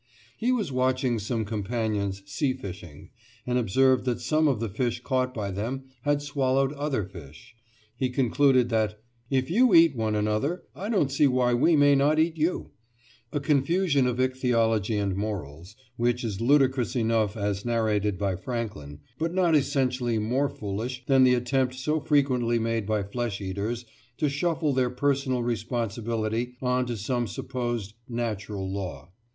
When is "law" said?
28.67-29.11